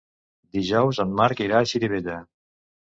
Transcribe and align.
Dijous 0.59 1.03
en 1.05 1.13
Marc 1.21 1.47
irà 1.49 1.61
a 1.63 1.71
Xirivella. 1.75 2.19